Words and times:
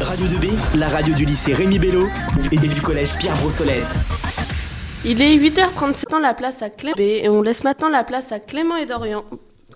Radio 0.00 0.26
2B, 0.26 0.78
la 0.78 0.88
radio 0.88 1.14
du 1.14 1.24
lycée 1.24 1.54
Rémi 1.54 1.78
Bello 1.78 2.06
et 2.52 2.56
du 2.56 2.82
collège 2.82 3.16
Pierre 3.16 3.34
Brossolette. 3.36 3.96
Il 5.04 5.22
est 5.22 5.36
8h37 5.36 6.10
dans 6.10 6.18
la 6.18 6.34
place 6.34 6.62
à 6.62 6.68
Clément 6.68 6.96
et 6.98 7.28
on 7.28 7.40
laisse 7.40 7.64
maintenant 7.64 7.88
la 7.88 8.04
place 8.04 8.30
à 8.30 8.38
Clément 8.38 8.76
et 8.76 8.84
Dorian. 8.84 9.24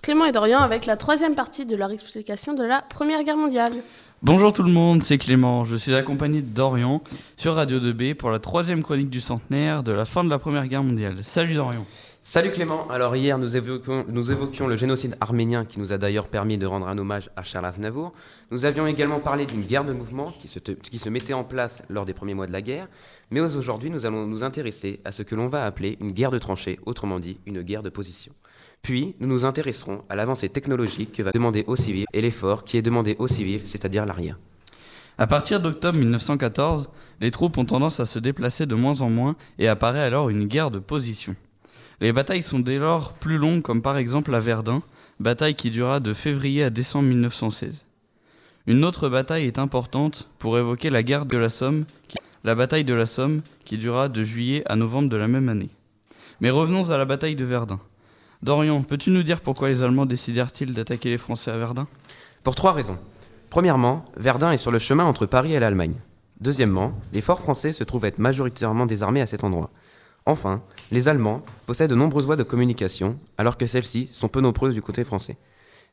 Clément 0.03 0.25
et 0.25 0.31
Dorian 0.31 0.59
avec 0.59 0.85
la 0.85 0.95
troisième 0.95 1.33
partie 1.33 1.65
de 1.65 1.75
leur 1.75 1.91
explication 1.91 2.53
de 2.53 2.63
la 2.63 2.81
Première 2.81 3.23
Guerre 3.23 3.37
mondiale. 3.37 3.73
Bonjour 4.23 4.53
tout 4.53 4.61
le 4.61 4.71
monde, 4.71 5.01
c'est 5.01 5.17
Clément. 5.17 5.65
Je 5.65 5.75
suis 5.75 5.95
accompagné 5.95 6.43
de 6.43 6.47
Dorian 6.53 7.01
sur 7.37 7.55
Radio 7.55 7.79
2B 7.79 8.13
pour 8.13 8.29
la 8.29 8.37
troisième 8.37 8.83
chronique 8.83 9.09
du 9.09 9.19
centenaire 9.19 9.81
de 9.81 9.91
la 9.91 10.05
fin 10.05 10.23
de 10.23 10.29
la 10.29 10.37
Première 10.37 10.67
Guerre 10.67 10.83
mondiale. 10.83 11.21
Salut 11.23 11.55
Dorian. 11.55 11.87
Salut 12.21 12.51
Clément. 12.51 12.87
Alors 12.91 13.15
hier, 13.15 13.39
nous 13.39 13.55
évoquions, 13.55 14.67
le 14.67 14.77
génocide 14.77 15.17
arménien 15.21 15.65
qui 15.65 15.79
nous 15.79 15.91
a 15.91 15.97
d'ailleurs 15.97 16.27
permis 16.27 16.59
de 16.59 16.67
rendre 16.67 16.87
un 16.87 16.99
hommage 16.99 17.31
à 17.35 17.41
Charles 17.41 17.65
Aznavour. 17.65 18.13
Nous 18.51 18.65
avions 18.65 18.85
également 18.85 19.19
parlé 19.19 19.47
d'une 19.47 19.61
guerre 19.61 19.85
de 19.85 19.93
mouvement 19.93 20.31
qui 20.39 20.99
se 20.99 21.09
mettait 21.09 21.33
en 21.33 21.43
place 21.43 21.81
lors 21.89 22.05
des 22.05 22.13
premiers 22.13 22.35
mois 22.35 22.45
de 22.45 22.51
la 22.51 22.61
guerre. 22.61 22.89
Mais 23.31 23.39
aujourd'hui, 23.39 23.89
nous 23.89 24.05
allons 24.05 24.27
nous 24.27 24.43
intéresser 24.43 24.99
à 25.03 25.11
ce 25.11 25.23
que 25.23 25.33
l'on 25.33 25.47
va 25.47 25.65
appeler 25.65 25.97
une 25.99 26.11
guerre 26.11 26.29
de 26.29 26.37
tranchées, 26.37 26.77
autrement 26.85 27.19
dit 27.19 27.39
une 27.47 27.63
guerre 27.63 27.81
de 27.81 27.89
position. 27.89 28.33
Puis, 28.81 29.15
nous 29.19 29.27
nous 29.27 29.45
intéresserons 29.45 30.03
à 30.09 30.15
l'avancée 30.15 30.49
technologique 30.49 31.11
que 31.13 31.23
va 31.23 31.31
demander 31.31 31.63
aux 31.67 31.75
civils 31.75 32.05
et 32.13 32.21
l'effort 32.21 32.63
qui 32.63 32.77
est 32.77 32.81
demandé 32.81 33.15
aux 33.19 33.27
civils, 33.27 33.61
c'est-à-dire 33.63 34.05
l'arrière. 34.05 34.39
À 35.17 35.27
partir 35.27 35.59
d'octobre 35.59 35.99
1914, 35.99 36.89
les 37.19 37.29
troupes 37.29 37.57
ont 37.59 37.65
tendance 37.65 37.99
à 37.99 38.07
se 38.07 38.17
déplacer 38.17 38.65
de 38.65 38.73
moins 38.73 39.01
en 39.01 39.09
moins 39.09 39.35
et 39.59 39.67
apparaît 39.67 40.01
alors 40.01 40.29
une 40.29 40.47
guerre 40.47 40.71
de 40.71 40.79
position. 40.79 41.35
Les 41.99 42.11
batailles 42.11 42.41
sont 42.41 42.57
dès 42.57 42.79
lors 42.79 43.13
plus 43.13 43.37
longues, 43.37 43.61
comme 43.61 43.83
par 43.83 43.97
exemple 43.97 44.31
la 44.31 44.39
Verdun, 44.39 44.81
bataille 45.19 45.53
qui 45.53 45.69
dura 45.69 45.99
de 45.99 46.15
février 46.15 46.63
à 46.63 46.71
décembre 46.71 47.09
1916. 47.09 47.85
Une 48.65 48.83
autre 48.83 49.09
bataille 49.09 49.45
est 49.45 49.59
importante 49.59 50.27
pour 50.39 50.57
évoquer 50.57 50.89
la 50.89 51.03
guerre 51.03 51.27
de 51.27 51.37
la 51.37 51.51
Somme, 51.51 51.85
la 52.43 52.55
bataille 52.55 52.83
de 52.83 52.95
la 52.95 53.05
Somme, 53.05 53.43
qui 53.65 53.77
dura 53.77 54.09
de 54.09 54.23
juillet 54.23 54.63
à 54.65 54.75
novembre 54.75 55.09
de 55.09 55.17
la 55.17 55.27
même 55.27 55.49
année. 55.49 55.69
Mais 56.39 56.49
revenons 56.49 56.89
à 56.89 56.97
la 56.97 57.05
bataille 57.05 57.35
de 57.35 57.45
Verdun. 57.45 57.79
Dorian, 58.43 58.81
peux-tu 58.81 59.11
nous 59.11 59.21
dire 59.21 59.39
pourquoi 59.39 59.69
les 59.69 59.83
Allemands 59.83 60.07
décidèrent-ils 60.07 60.73
d'attaquer 60.73 61.11
les 61.11 61.19
Français 61.19 61.51
à 61.51 61.57
Verdun? 61.59 61.87
Pour 62.43 62.55
trois 62.55 62.71
raisons. 62.71 62.97
Premièrement, 63.51 64.03
Verdun 64.17 64.51
est 64.51 64.57
sur 64.57 64.71
le 64.71 64.79
chemin 64.79 65.03
entre 65.03 65.27
Paris 65.27 65.53
et 65.53 65.59
l'Allemagne. 65.59 65.93
Deuxièmement, 66.39 66.93
les 67.13 67.21
forts 67.21 67.41
français 67.41 67.71
se 67.71 67.83
trouvent 67.83 68.05
être 68.05 68.17
majoritairement 68.17 68.87
désarmés 68.87 69.21
à 69.21 69.27
cet 69.27 69.43
endroit. 69.43 69.69
Enfin, 70.25 70.63
les 70.91 71.07
Allemands 71.07 71.43
possèdent 71.67 71.91
de 71.91 71.95
nombreuses 71.95 72.25
voies 72.25 72.35
de 72.35 72.41
communication, 72.41 73.19
alors 73.37 73.57
que 73.57 73.67
celles-ci 73.67 74.09
sont 74.11 74.27
peu 74.27 74.41
nombreuses 74.41 74.73
du 74.73 74.81
côté 74.81 75.03
français. 75.03 75.37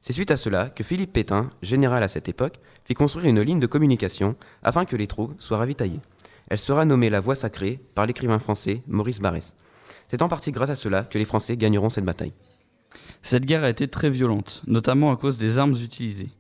C'est 0.01 0.15
suite 0.15 0.31
à 0.31 0.39
cela 0.39 0.71
que 0.71 0.85
Philippe 0.85 1.13
Pétain, 1.13 1.51
général 1.61 2.03
à 2.03 2.09
cette 2.09 2.31
époque, 2.31 2.61
fit 2.83 2.95
construire 2.95 3.27
une 3.27 3.43
ligne 3.43 3.61
de 3.61 3.67
communication 3.67 4.37
afin 4.63 4.87
que 4.87 4.97
les 4.97 5.07
troupes 5.07 5.35
soient 5.39 5.59
ravitaillées. 5.59 6.01
Elle 6.49 6.57
sera 6.57 6.87
nommée 6.87 7.11
la 7.11 7.21
Voie 7.21 7.35
sacrée 7.35 7.79
par 7.95 8.07
l'écrivain 8.07 8.39
français 8.39 8.83
Maurice 8.87 9.21
Barrès. 9.21 9.55
C'est 10.09 10.23
en 10.23 10.29
partie 10.29 10.53
grâce 10.53 10.71
à 10.71 10.75
cela 10.75 11.03
que 11.03 11.19
les 11.19 11.25
Français 11.25 11.57
gagneront 11.57 11.91
cette 11.91 12.05
bataille. 12.05 12.33
Cette 13.23 13.47
guerre 13.47 13.65
a 13.65 13.71
été 13.71 13.89
très 13.89 14.11
violente, 14.11 14.63
notamment 14.67 15.11
à 15.11 15.17
cause 15.17 15.39
des 15.39 15.59
armes 15.59 15.77
utilisées. 15.83 16.31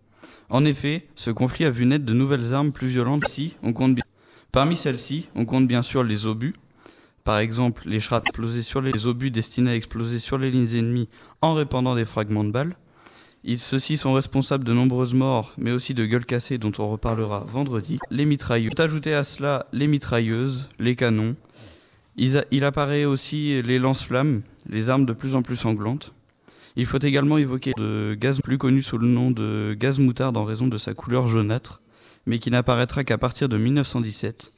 En 0.49 0.65
effet, 0.65 1.07
ce 1.15 1.31
conflit 1.31 1.65
a 1.65 1.71
vu 1.71 1.85
naître 1.85 2.05
de 2.05 2.15
nouvelles 2.15 2.55
armes 2.55 2.73
plus 2.73 2.89
violentes. 2.89 3.25
on 3.63 3.73
compte 3.73 3.95
bien. 3.95 4.05
Parmi 4.53 4.77
celles-ci, 4.77 5.29
on 5.35 5.45
compte 5.45 5.69
bien 5.69 5.83
sûr 5.83 6.03
les 6.03 6.27
obus, 6.27 6.55
par 7.29 7.41
exemple, 7.41 7.83
les 7.85 8.01
shrapnels 8.01 8.31
explosés 8.31 8.63
sur 8.63 8.81
les 8.81 9.07
obus 9.07 9.31
destinés 9.31 9.73
à 9.73 9.75
exploser 9.75 10.19
sur 10.19 10.39
les 10.39 10.51
lignes 10.51 10.75
ennemies 10.75 11.11
en 11.43 11.53
répandant 11.53 11.95
des 11.95 12.07
fragments 12.07 12.43
de 12.43 12.51
balles. 12.51 12.75
Ceux-ci 13.59 13.99
sont 13.99 14.15
responsables 14.15 14.65
de 14.65 14.73
nombreuses 14.73 15.13
morts, 15.13 15.53
mais 15.59 15.73
aussi 15.73 15.93
de 15.93 16.07
gueules 16.07 16.25
cassées 16.25 16.57
dont 16.57 16.73
on 16.79 16.89
reparlera 16.89 17.45
vendredi. 17.47 17.99
Les 18.11 18.25
mitrailleuses. 18.25 18.73
Ajouter 18.79 19.13
à 19.13 19.25
cela 19.25 19.67
les 19.75 19.89
mitrailleuses, 19.89 20.71
les 20.79 20.97
canons. 20.97 21.37
Il, 22.19 22.64
apparaît 22.64 23.05
aussi 23.05 23.62
les 23.62 23.78
lance-flammes, 23.78 24.42
les 24.69 24.91
armes 24.91 25.06
de 25.06 25.12
plus 25.12 25.34
en 25.34 25.42
plus 25.42 25.56
sanglantes. 25.56 26.12
Il 26.77 26.86
faut 26.86 26.98
également 26.98 27.39
évoquer 27.39 27.73
le 27.79 28.14
gaz 28.14 28.40
plus 28.40 28.58
connu 28.58 28.83
sous 28.83 28.98
le 28.98 29.06
nom 29.06 29.30
de 29.30 29.77
gaz 29.79 29.98
moutarde 29.98 30.36
en 30.36 30.45
raison 30.45 30.67
de 30.67 30.78
sa 30.78 30.95
couleur 30.95 31.27
jaunâtre, 31.27 31.80
mais 32.27 32.39
qui 32.39 32.51
n'apparaîtra 32.51 33.05
qu'à 33.05 33.18
partir 33.18 33.48
de 33.48 33.57
1917. 33.57 34.52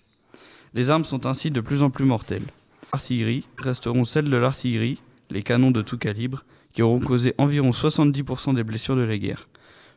Les 0.75 0.91
armes 0.91 1.05
sont 1.05 1.27
ainsi 1.27 1.51
de 1.51 1.61
plus 1.61 1.83
en 1.83 1.91
plus 1.91 2.05
mortelles 2.05 2.47
artillerie 2.93 3.45
resteront 3.59 4.05
celles 4.05 4.31
de 4.31 4.37
l'artillerie, 4.37 5.01
les 5.31 5.43
canons 5.43 5.71
de 5.71 5.83
tout 5.83 5.99
calibre, 5.99 6.45
qui 6.73 6.83
auront 6.83 7.01
causé 7.01 7.35
environ 7.39 7.71
70% 7.71 8.55
des 8.55 8.65
blessures 8.65 8.97
de 8.97 9.03
la 9.03 9.19
guerre. 9.19 9.49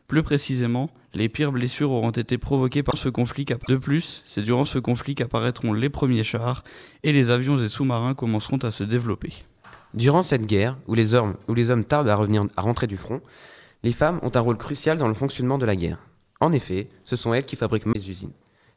Plus 0.06 0.22
précisément, 0.22 0.90
les 1.14 1.28
pires 1.28 1.52
blessures 1.52 1.90
auront 1.90 2.10
été 2.10 2.36
provoquées 2.36 2.82
par 2.82 2.98
ce 2.98 3.08
conflit. 3.08 3.46
De 3.68 3.76
plus, 3.76 4.22
c'est 4.26 4.42
durant 4.42 4.64
ce 4.64 4.78
conflit 4.78 5.14
qu'apparaîtront 5.14 5.72
les 5.72 5.88
premiers 5.88 6.24
chars 6.24 6.62
et 7.02 7.12
les 7.12 7.30
avions 7.30 7.58
et 7.58 7.68
sous-marins 7.68 8.14
commenceront 8.14 8.58
à 8.58 8.70
se 8.70 8.84
développer. 8.84 9.32
Durant 9.94 10.22
cette 10.22 10.46
guerre, 10.46 10.76
où 10.88 10.94
les 10.94 11.14
hommes, 11.14 11.36
tardent 11.88 12.08
à, 12.08 12.16
revenir, 12.16 12.44
à 12.56 12.62
rentrer 12.62 12.86
du 12.86 12.96
front, 12.96 13.22
les 13.82 13.92
femmes 13.92 14.18
ont 14.22 14.30
un 14.34 14.40
rôle 14.40 14.58
crucial 14.58 14.98
dans 14.98 15.08
le 15.08 15.14
fonctionnement 15.14 15.56
de 15.56 15.66
la 15.66 15.76
guerre. 15.76 15.98
En 16.40 16.52
effet, 16.52 16.88
ce 17.04 17.16
sont 17.16 17.32
elles 17.32 17.46
qui 17.46 17.56
fabriquent 17.56 17.86
les 17.94 18.10
usines, 18.10 18.32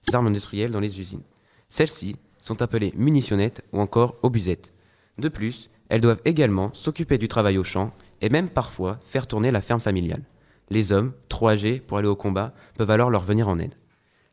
les 0.07 0.15
armes 0.15 0.27
industrielles 0.27 0.71
dans 0.71 0.79
les 0.79 0.99
usines. 0.99 1.23
Celles-ci 1.69 2.15
sont 2.39 2.61
appelées 2.61 2.93
munitionnettes 2.95 3.63
ou 3.73 3.81
encore 3.81 4.15
obusettes. 4.21 4.73
De 5.17 5.27
plus, 5.27 5.69
elles 5.89 6.01
doivent 6.01 6.21
également 6.23 6.71
s'occuper 6.73 7.17
du 7.17 7.27
travail 7.27 7.57
au 7.57 7.63
champ 7.63 7.93
et 8.21 8.29
même 8.29 8.49
parfois 8.49 8.99
faire 9.05 9.27
tourner 9.27 9.51
la 9.51 9.61
ferme 9.61 9.81
familiale. 9.81 10.23
Les 10.69 10.91
hommes, 10.91 11.13
trop 11.29 11.49
âgés 11.49 11.79
pour 11.79 11.97
aller 11.97 12.07
au 12.07 12.15
combat, 12.15 12.53
peuvent 12.77 12.91
alors 12.91 13.09
leur 13.09 13.23
venir 13.23 13.47
en 13.47 13.59
aide. 13.59 13.75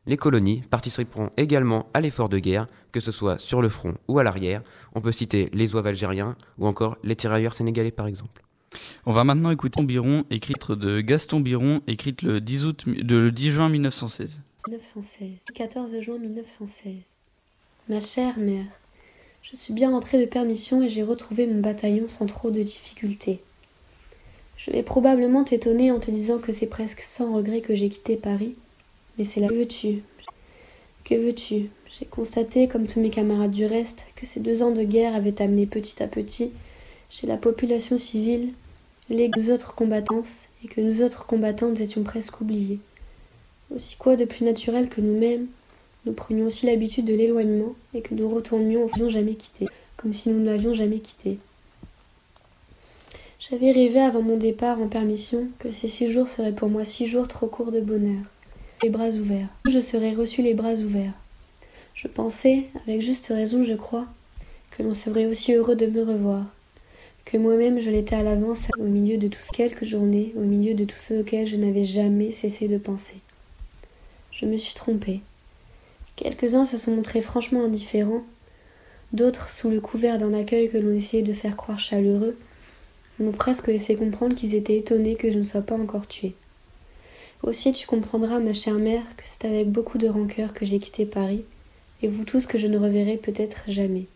Les 0.06 0.16
colonies 0.16 0.62
participeront 0.70 1.30
également 1.36 1.88
à 1.94 2.00
l'effort 2.00 2.28
de 2.28 2.38
guerre, 2.38 2.66
que 2.92 3.00
ce 3.00 3.10
soit 3.10 3.38
sur 3.38 3.62
le 3.62 3.70
front 3.70 3.94
ou 4.08 4.18
à 4.18 4.22
l'arrière. 4.22 4.62
On 4.94 5.00
peut 5.00 5.12
citer 5.12 5.48
les 5.54 5.74
oives 5.74 5.86
algériens 5.86 6.36
ou 6.58 6.66
encore 6.66 6.98
les 7.02 7.16
tirailleurs 7.16 7.54
sénégalais 7.54 7.90
par 7.90 8.06
exemple. 8.06 8.42
On 9.06 9.12
va 9.12 9.24
maintenant 9.24 9.50
écouter 9.50 9.82
Biron, 9.84 10.24
écrite 10.30 10.72
de 10.72 11.00
Gaston 11.00 11.40
Biron, 11.40 11.80
écrite 11.86 12.22
le 12.22 12.40
10, 12.40 12.64
août, 12.66 12.84
le 12.86 13.30
10 13.30 13.52
juin 13.52 13.68
1916. 13.68 14.40
1916, 14.68 15.28
14 15.54 16.00
juin 16.00 16.18
1916. 16.18 16.92
Ma 17.88 18.00
chère 18.00 18.38
mère, 18.38 18.66
je 19.42 19.56
suis 19.56 19.74
bien 19.74 19.90
rentrée 19.90 20.18
de 20.18 20.26
permission 20.26 20.82
et 20.82 20.88
j'ai 20.88 21.02
retrouvé 21.02 21.46
mon 21.46 21.60
bataillon 21.60 22.08
sans 22.08 22.26
trop 22.26 22.50
de 22.50 22.62
difficultés. 22.62 23.42
Je 24.56 24.70
vais 24.70 24.82
probablement 24.82 25.44
t'étonner 25.44 25.90
en 25.90 26.00
te 26.00 26.10
disant 26.10 26.38
que 26.38 26.52
c'est 26.52 26.66
presque 26.66 27.00
sans 27.00 27.34
regret 27.34 27.60
que 27.60 27.74
j'ai 27.74 27.88
quitté 27.88 28.16
Paris, 28.16 28.54
mais 29.18 29.24
c'est 29.24 29.40
là. 29.40 29.48
Que 29.48 29.54
veux-tu? 29.54 30.02
Que 31.04 31.14
veux-tu? 31.14 31.70
J'ai 31.98 32.06
constaté, 32.06 32.66
comme 32.66 32.86
tous 32.86 33.00
mes 33.00 33.10
camarades 33.10 33.50
du 33.50 33.66
reste, 33.66 34.06
que 34.16 34.26
ces 34.26 34.40
deux 34.40 34.62
ans 34.62 34.72
de 34.72 34.82
guerre 34.82 35.14
avaient 35.14 35.40
amené 35.42 35.66
petit 35.66 36.02
à 36.02 36.06
petit, 36.06 36.50
chez 37.10 37.26
la 37.26 37.36
population 37.36 37.96
civile, 37.96 38.52
les 39.10 39.30
nous 39.36 39.50
autres 39.50 39.74
combattants, 39.74 40.22
et 40.64 40.68
que 40.68 40.80
nous 40.80 41.02
autres 41.02 41.26
combattantes 41.26 41.80
étions 41.80 42.02
presque 42.02 42.40
oubliés. 42.40 42.80
Aussi 43.74 43.96
quoi 43.96 44.16
de 44.16 44.24
plus 44.24 44.44
naturel 44.44 44.88
que 44.88 45.00
nous-mêmes, 45.00 45.46
nous 46.06 46.12
prenions 46.12 46.46
aussi 46.46 46.66
l'habitude 46.66 47.04
de 47.04 47.14
l'éloignement 47.14 47.74
et 47.94 48.02
que 48.02 48.14
nous 48.14 48.28
retournions 48.28 48.84
au 48.84 49.08
jamais 49.08 49.34
quitté, 49.34 49.66
comme 49.96 50.12
si 50.12 50.28
nous 50.28 50.40
ne 50.40 50.46
l'avions 50.46 50.74
jamais 50.74 50.98
quitté. 50.98 51.38
J'avais 53.50 53.72
rêvé 53.72 54.00
avant 54.00 54.22
mon 54.22 54.38
départ 54.38 54.80
en 54.80 54.88
permission 54.88 55.48
que 55.58 55.70
ces 55.70 55.86
six 55.86 56.10
jours 56.10 56.30
seraient 56.30 56.54
pour 56.54 56.70
moi 56.70 56.82
six 56.82 57.06
jours 57.06 57.28
trop 57.28 57.46
courts 57.46 57.72
de 57.72 57.80
bonheur. 57.80 58.22
Les 58.82 58.88
bras 58.88 59.10
ouverts. 59.10 59.48
Je 59.68 59.80
serais 59.80 60.14
reçu 60.14 60.40
les 60.40 60.54
bras 60.54 60.72
ouverts. 60.72 61.12
Je 61.94 62.08
pensais, 62.08 62.68
avec 62.86 63.02
juste 63.02 63.26
raison, 63.26 63.62
je 63.62 63.74
crois, 63.74 64.06
que 64.70 64.82
l'on 64.82 64.94
serait 64.94 65.26
aussi 65.26 65.52
heureux 65.52 65.76
de 65.76 65.84
me 65.84 66.02
revoir, 66.02 66.46
que 67.26 67.36
moi-même 67.36 67.80
je 67.80 67.90
l'étais 67.90 68.16
à 68.16 68.22
l'avance 68.22 68.62
au 68.78 68.84
milieu 68.84 69.18
de 69.18 69.28
toutes 69.28 69.52
quelques 69.52 69.84
journées, 69.84 70.32
au 70.36 70.44
milieu 70.44 70.72
de 70.72 70.84
tout 70.84 70.96
ce 70.96 71.20
auquel 71.20 71.46
je 71.46 71.56
n'avais 71.56 71.84
jamais 71.84 72.30
cessé 72.30 72.66
de 72.66 72.78
penser. 72.78 73.16
Je 74.32 74.46
me 74.46 74.56
suis 74.56 74.74
trompée. 74.74 75.20
Quelques-uns 76.16 76.64
se 76.64 76.78
sont 76.78 76.92
montrés 76.92 77.20
franchement 77.20 77.64
indifférents, 77.64 78.24
d'autres, 79.12 79.50
sous 79.50 79.68
le 79.68 79.82
couvert 79.82 80.16
d'un 80.16 80.32
accueil 80.32 80.70
que 80.70 80.78
l'on 80.78 80.94
essayait 80.94 81.22
de 81.22 81.34
faire 81.34 81.56
croire 81.56 81.78
chaleureux, 81.78 82.38
m'ont 83.18 83.32
presque 83.32 83.68
laissé 83.68 83.94
comprendre 83.96 84.34
qu'ils 84.34 84.54
étaient 84.54 84.76
étonnés 84.76 85.14
que 85.14 85.30
je 85.30 85.38
ne 85.38 85.44
sois 85.44 85.62
pas 85.62 85.76
encore 85.76 86.06
tuée. 86.06 86.34
Aussi 87.42 87.72
tu 87.72 87.86
comprendras, 87.86 88.40
ma 88.40 88.54
chère 88.54 88.78
mère, 88.78 89.04
que 89.16 89.24
c'est 89.24 89.46
avec 89.46 89.70
beaucoup 89.70 89.98
de 89.98 90.08
rancœur 90.08 90.54
que 90.54 90.64
j'ai 90.64 90.78
quitté 90.78 91.04
Paris, 91.06 91.44
et 92.02 92.08
vous 92.08 92.24
tous 92.24 92.46
que 92.46 92.58
je 92.58 92.66
ne 92.66 92.78
reverrai 92.78 93.16
peut-être 93.16 93.64
jamais. 93.68 94.06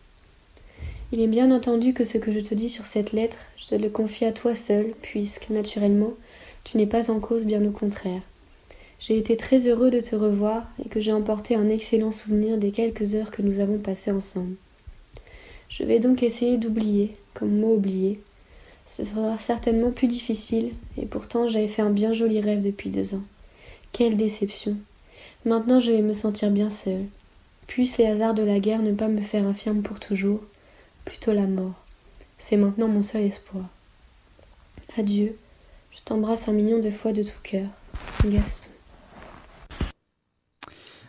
Il 1.11 1.21
est 1.21 1.27
bien 1.27 1.51
entendu 1.51 1.93
que 1.93 2.05
ce 2.05 2.17
que 2.17 2.31
je 2.31 2.39
te 2.39 2.53
dis 2.53 2.69
sur 2.69 2.85
cette 2.85 3.13
lettre, 3.13 3.39
je 3.57 3.67
te 3.67 3.75
le 3.75 3.89
confie 3.89 4.25
à 4.25 4.31
toi 4.31 4.53
seul, 4.55 4.93
puisque, 5.01 5.49
naturellement, 5.49 6.13
tu 6.63 6.77
n'es 6.77 6.85
pas 6.85 7.09
en 7.09 7.19
cause, 7.19 7.45
bien 7.45 7.65
au 7.65 7.71
contraire. 7.71 8.21
J'ai 8.99 9.17
été 9.17 9.37
très 9.37 9.65
heureux 9.65 9.91
de 9.91 10.01
te 10.01 10.15
revoir 10.15 10.67
et 10.83 10.89
que 10.89 10.99
j'ai 10.99 11.13
emporté 11.13 11.55
un 11.55 11.69
excellent 11.69 12.11
souvenir 12.11 12.57
des 12.57 12.71
quelques 12.71 13.15
heures 13.15 13.31
que 13.31 13.41
nous 13.41 13.59
avons 13.59 13.77
passées 13.77 14.11
ensemble. 14.11 14.55
Je 15.69 15.83
vais 15.83 15.99
donc 15.99 16.21
essayer 16.21 16.57
d'oublier, 16.57 17.15
comme 17.33 17.59
moi 17.59 17.73
oublier. 17.73 18.19
Ce 18.89 19.03
sera 19.03 19.37
certainement 19.37 19.91
plus 19.91 20.07
difficile, 20.07 20.71
et 20.97 21.05
pourtant 21.05 21.47
j'avais 21.47 21.67
fait 21.67 21.83
un 21.83 21.91
bien 21.91 22.11
joli 22.11 22.41
rêve 22.41 22.63
depuis 22.63 22.89
deux 22.89 23.13
ans. 23.13 23.21
Quelle 23.91 24.17
déception 24.17 24.77
Maintenant 25.45 25.79
je 25.79 25.91
vais 25.91 26.01
me 26.01 26.15
sentir 26.15 26.49
bien 26.49 26.71
seule. 26.71 27.05
Puissent 27.67 27.99
les 27.99 28.07
hasards 28.07 28.33
de 28.33 28.41
la 28.41 28.59
guerre 28.59 28.81
ne 28.81 28.93
pas 28.93 29.07
me 29.07 29.21
faire 29.21 29.45
infirme 29.45 29.83
pour 29.83 29.99
toujours, 29.99 30.41
plutôt 31.05 31.33
la 31.33 31.45
mort. 31.45 31.75
C'est 32.39 32.57
maintenant 32.57 32.87
mon 32.87 33.03
seul 33.03 33.21
espoir. 33.21 33.65
Adieu, 34.97 35.37
je 35.91 35.99
t'embrasse 36.03 36.47
un 36.47 36.53
million 36.53 36.79
de 36.79 36.89
fois 36.89 37.13
de 37.13 37.21
tout 37.21 37.29
cœur. 37.43 37.67
Gaston. 38.25 38.69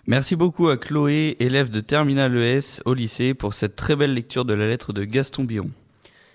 Merci 0.06 0.36
beaucoup 0.36 0.68
à 0.68 0.76
Chloé, 0.76 1.36
élève 1.40 1.70
de 1.70 1.80
Terminal 1.80 2.36
ES 2.36 2.82
au 2.84 2.92
lycée, 2.92 3.32
pour 3.32 3.54
cette 3.54 3.74
très 3.74 3.96
belle 3.96 4.12
lecture 4.12 4.44
de 4.44 4.52
la 4.52 4.68
lettre 4.68 4.92
de 4.92 5.04
Gaston 5.04 5.44
Biron. 5.44 5.70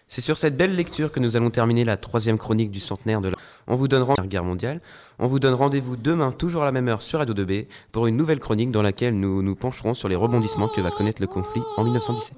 C'est 0.08 0.22
sur 0.22 0.38
cette 0.38 0.56
belle 0.56 0.76
lecture 0.76 1.12
que 1.12 1.20
nous 1.20 1.36
allons 1.36 1.50
terminer 1.50 1.84
la 1.84 1.98
troisième 1.98 2.38
chronique 2.38 2.72
du 2.72 2.80
centenaire 2.80 3.22
de 3.22 3.30
la... 3.30 3.36
On 3.68 3.76
vous 3.76 3.88
guerre 3.88 4.44
mondiale. 4.44 4.82
On 5.18 5.28
vous 5.28 5.40
donne 5.40 5.56
rendez-vous 5.56 5.96
demain, 5.96 6.32
toujours 6.32 6.62
à 6.62 6.66
la 6.66 6.72
même 6.72 6.88
heure, 6.88 7.02
sur 7.02 7.20
Radio 7.20 7.34
2B, 7.34 7.68
pour 7.92 8.08
une 8.08 8.16
nouvelle 8.16 8.40
chronique 8.40 8.72
dans 8.72 8.82
laquelle 8.82 9.20
nous 9.20 9.42
nous 9.42 9.56
pencherons 9.56 9.94
sur 9.94 10.08
les 10.08 10.16
rebondissements 10.16 10.68
que 10.68 10.82
va 10.82 10.92
connaître 10.92 11.22
le 11.22 11.28
conflit 11.28 11.64
en 11.78 11.84
1917. 11.84 12.38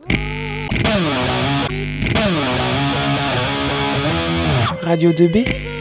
Radio 4.82 5.12
2B 5.12 5.77